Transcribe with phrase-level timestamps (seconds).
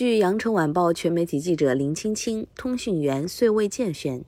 [0.00, 4.24] 据羊城晚报全媒体记者林青青、通讯员穗卫健宣。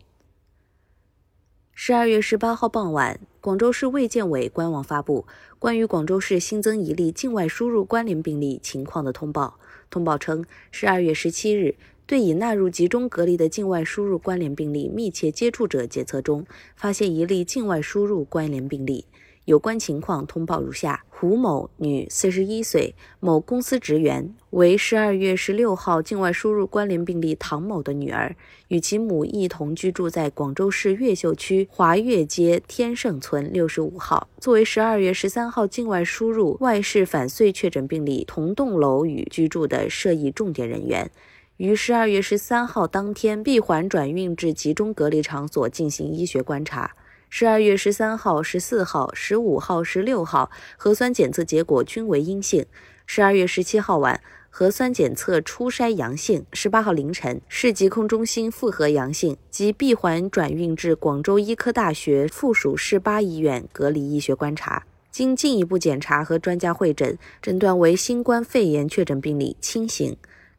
[1.73, 5.25] 十二月十八号傍晚，广州市卫健委官网发布
[5.59, 9.59] 关于广州市新增一例境外输入关联病例情况的通报。
[9.89, 11.77] 通报称，十二月十七日，
[12.07, 16.45] 对已纳入集中隔离的境外输入关联病例密切接触者检测中，
[16.77, 19.07] 发现一例境外输入关联病例。
[19.45, 28.37] 有关情况通报如下：胡某，女，四十一岁，某公司职员，为十二月十六号境外输入关联病例唐某的女儿，
[28.69, 34.29] 与其母一同居住在广州市越秀区华越街天盛村六十五号。
[34.39, 41.11] 作为十二月十三号境外输入外市返穗确诊病例同栋楼与居住的涉疫重点人员，
[41.57, 46.95] 于十二月十三号当天闭环转运至集中隔离场所进行医学观察。
[47.35, 52.67] 十二月十三号、十四号、十五号、十六号核酸检测结果均为阴性。
[53.07, 64.85] 十二月十七号晚核酸检测初筛阳性，十八号凌晨市疾控中心复核阳性，即闭环转运至广州医科大学附属市八医院隔离医学观察。
[65.11, 70.15] 经进一步检查和专家会诊，诊断为新冠肺炎确诊病例，轻型。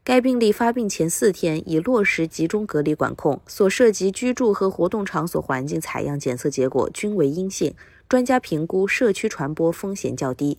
[0.06, 7.74] 该病例发病前四天已落实集中隔离管控，所涉及居住和活动场所环境采样检测结果均为阴性，
[8.10, 10.58] 专家评估社区传播风险较低。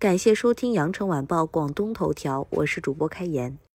[0.00, 3.56] 感谢收听羊城晚报广东头条，我是主播开言。